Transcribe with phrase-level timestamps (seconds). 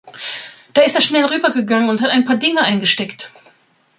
[0.73, 3.29] Da ist er schnell rübergegangen und hat ein paar Dinge eingesteckt.